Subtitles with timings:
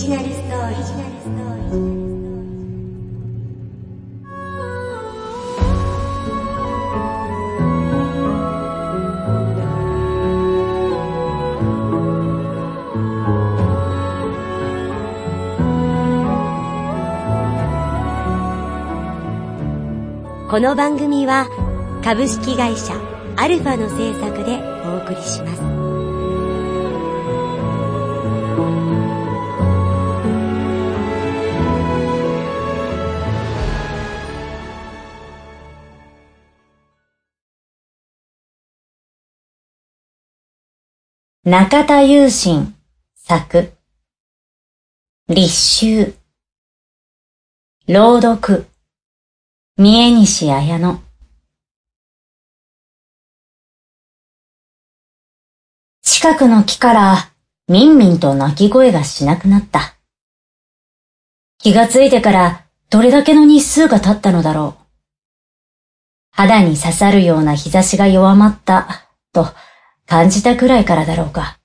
[0.00, 0.90] オリジナルストーリー。
[20.48, 21.46] この番組は
[22.02, 22.94] 株式会社
[23.36, 25.69] アルファの制作でお送りします。
[41.42, 42.74] 中田雄心
[43.14, 43.72] 作
[45.26, 46.14] 立秋
[47.88, 48.66] 朗読
[49.78, 51.00] 三重西綾乃
[56.02, 57.32] 近くの木から
[57.68, 59.96] みんみんと鳴き声がしなくなった。
[61.56, 64.84] 気がついてからどれだけの日数が経ったのだろう。
[66.32, 69.46] 肌に刺さるような日差しが弱まった、と
[70.10, 71.60] 感じたくらいからだろうか。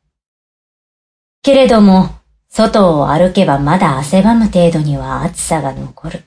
[1.42, 2.12] けれども、
[2.48, 6.24] 外を歩けばまだ汗ばむ程度には暑さが残る。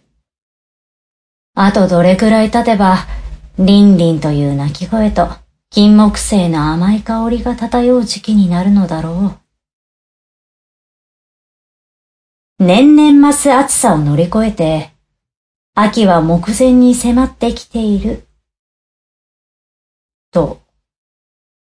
[1.54, 3.06] あとどれくらい経てば、
[3.56, 5.28] リンリンという鳴き声と、
[5.70, 9.38] 金木犀の甘い香りが漂う時期になるのだろ
[12.58, 12.64] う。
[12.64, 14.90] 年々増す暑さを乗り越えて、
[15.76, 18.26] 秋は目前に迫ってきている。
[20.32, 20.60] と、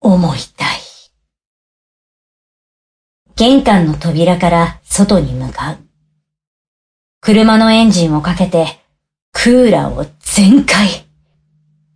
[0.01, 0.79] 思いたい。
[3.37, 5.79] 玄関の扉から外に向かう。
[7.21, 8.79] 車のエンジンをかけて、
[9.33, 11.07] クーラーを全開。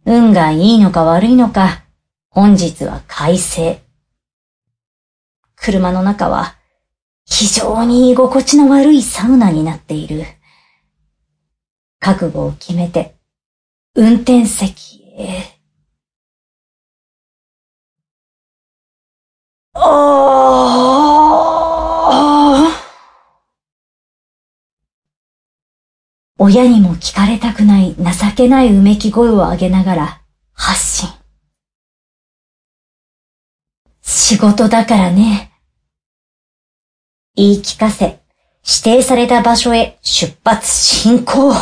[0.05, 1.85] 運がいいのか悪いのか、
[2.31, 3.81] 本日は快晴。
[5.57, 6.57] 車の中は
[7.27, 10.25] 非常に居心地の悪いサウナになっている。
[12.01, 13.15] 覚悟を決めて、
[13.95, 15.60] 運転席へ。
[26.43, 28.05] 親にも聞かれたくない情
[28.35, 30.21] けないうめき声を上げながら
[30.53, 31.09] 発信。
[34.03, 35.53] 仕事だからね。
[37.37, 38.21] 言い聞かせ、
[38.67, 41.53] 指定された場所へ出発進行。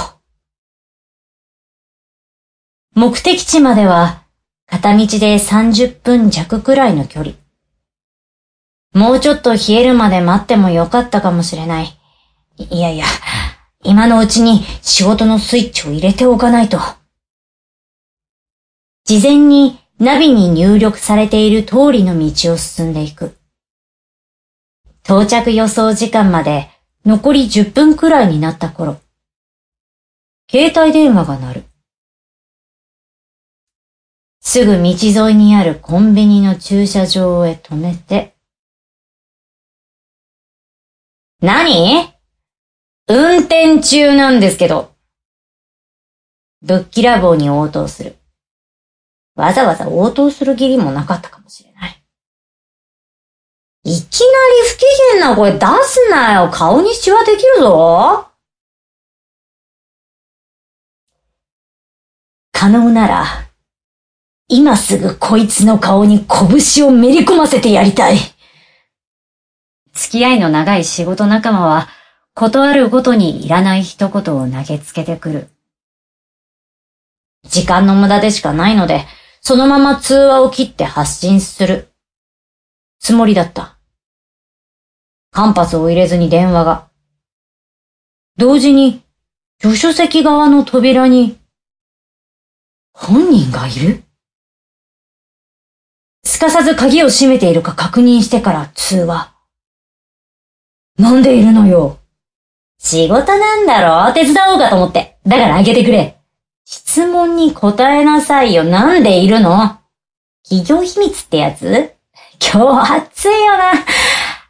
[2.95, 4.23] 目的地までは
[4.67, 7.35] 片道で30分弱くらいの距離。
[8.95, 11.99] もうちょっと冷えるまで待ってもよかったかもしれない。
[12.57, 13.05] いやいや、
[13.85, 16.79] 今のうちに仕事のスイッチを入れておかないと。
[19.05, 23.37] 事前にナビに入力されている通りの道を進んでいく。
[25.05, 26.69] 到着予想時間まで
[27.07, 29.01] 残り10分くらいになった頃、
[30.51, 31.65] 携帯電話が鳴る。
[34.41, 38.35] すぐ道沿いにあるコンビニの駐車場へ止めて、
[41.41, 42.13] 何？
[43.07, 44.93] 運転中なんですけど。
[46.63, 48.17] ぶっきらぼうに応答する。
[49.37, 52.03] わざわざ応答する義理もなかったかもしれない。
[53.85, 54.85] いきなり不機
[55.15, 56.51] 嫌な声出すなよ。
[56.51, 58.27] 顔にシワできるぞ。
[62.51, 63.25] 可能なら、
[64.49, 68.17] 今すぐこいつの顔に拳をめり込ませてやりたい。
[69.99, 71.89] 付き合いの長い仕事仲間は、
[72.35, 75.49] 断るごとにいらない一言を投げつけてくる。
[77.43, 79.07] 時間の無駄でしかないので、
[79.41, 81.89] そのまま通話を切って発信する。
[83.01, 83.77] つもりだった。
[85.33, 86.89] 間髪を入れずに電話が。
[88.37, 89.03] 同時に、
[89.61, 91.41] 助手席側の扉に、
[92.93, 94.05] 本人がいる？
[96.25, 99.35] すかさず鍵を閉めているか確認してから通話。
[100.99, 101.99] なんでいるのよ。
[102.79, 104.13] 仕事なんだろ？
[104.13, 105.19] 手伝おうかと思って。
[105.25, 106.19] だからあげてくれ。
[106.65, 108.65] 質問に答えなさいよ。
[108.65, 109.79] なんでいるの？
[110.43, 111.95] 企業秘密ってやつ？
[112.41, 113.73] 今日暑いよな。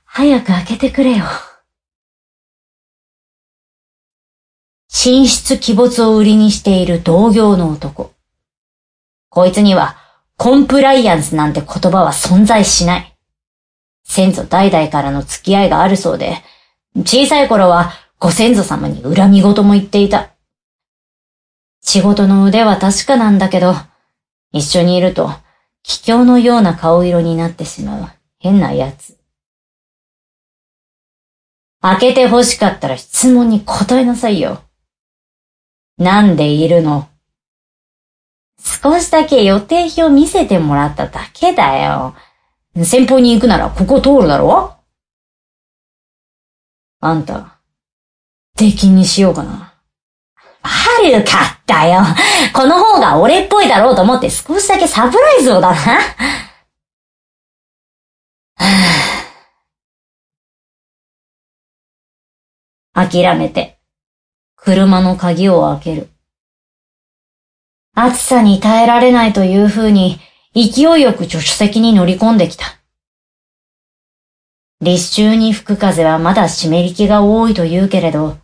[0.04, 1.24] 早く開けてくれよ。
[4.88, 8.12] 寝室鬼没を売りにしている同業の男。
[9.28, 9.96] こいつには
[10.36, 13.14] コンプライアンスなんて言葉は存在しない。
[14.08, 16.38] 先祖代々からの付き合いがあるそうで、
[16.96, 20.30] 小さい頃はご先祖様に恨み事も言っていた。
[21.82, 23.74] 仕事の腕は確かなんだけど、
[24.52, 25.30] 一緒にいると、
[25.82, 28.08] 気境のような顔色になってしまう
[28.40, 29.16] 変なやつ。
[31.80, 34.62] 開けて欲しかったら質問に答えなさいよ。
[35.98, 37.08] なんでいるの？
[38.60, 42.16] 少しだけ予定表見せてもらっただけだよ。
[42.84, 44.74] 先方に行くならここ通るだろ？
[47.00, 47.58] あんた、
[48.56, 49.72] 出禁にしようかな。
[50.62, 52.00] 悪かったよ。
[52.52, 55.78] この方が俺っぽいだろうと思って少しだけサプライズをだな。
[62.92, 63.78] 諦めて、
[64.56, 66.10] 車の鍵を開ける。
[67.94, 70.20] 暑さに耐えられないという風に
[70.66, 72.64] 勢いよく助手席に乗り込んできた。
[74.80, 78.38] 立秋に吹く風はまだ湿り気が多いと言うけれど、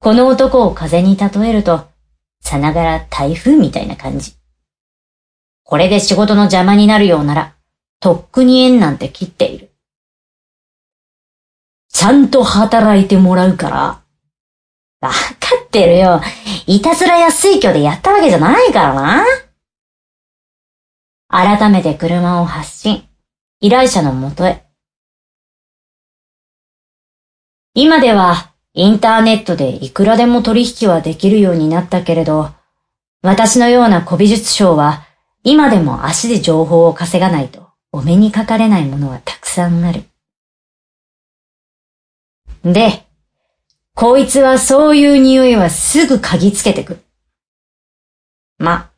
[0.00, 1.88] この男を風に例えると、
[2.40, 4.34] さながら台風みたいな感じ。
[5.64, 7.54] これで仕事の邪魔になるようなら、
[8.00, 9.70] とっくに縁なんて切っている。
[11.90, 13.78] ちゃんと働いてもらうから。
[15.00, 15.14] わか
[15.64, 16.20] ってるよ。
[16.66, 19.24] いたずらや水挙でやったわけじゃないからな。
[21.36, 23.08] 改めて車を発進。
[23.58, 24.62] 依頼者のもとへ。
[27.74, 32.50] 今ではインターネットでいくらでも取引はできるようになったけれど、
[33.20, 35.08] 私のような古美術商は
[35.42, 40.04] 今でも足で情報を稼がないとお目にかかれないものはたくさんある。
[42.62, 43.06] で、
[43.96, 47.00] こいつはそういう匂いはすぐ嗅ぎつけてくる。
[48.58, 48.92] ま、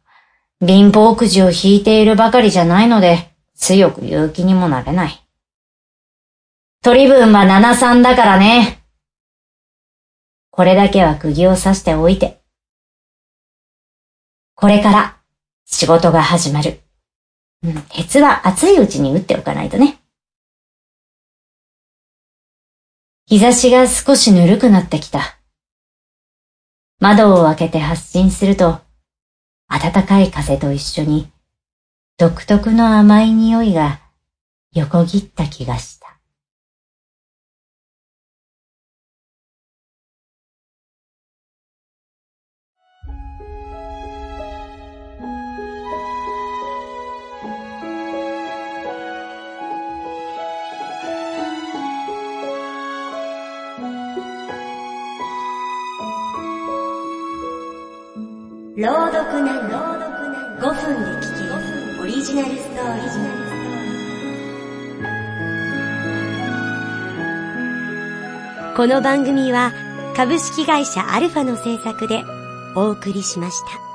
[0.61, 5.23] 貧乏くじを引いているばかりじゃないので、強く言う気にもなれない。
[6.83, 8.83] 取り分は73だからね。
[10.51, 12.41] これだけは釘を刺しておいて。
[14.55, 15.17] これから
[15.67, 16.81] 仕事が始まる。
[17.63, 19.99] うん、鉄は熱いうちに打っておかないとね。
[23.27, 25.39] 日差しが少しぬるくなってきた。
[27.01, 28.86] 窓を開けて発進すると、
[29.69, 31.31] 暖かい風と一緒に、
[32.19, 34.01] 独特の甘い匂いが
[34.73, 36.06] 横切った気がした。
[58.77, 69.73] 朗読な朗読な5分で聞けるオリジナルストーリーこの番組は
[70.15, 72.23] 株式会社アルファの制作で
[72.75, 73.86] お送りしました。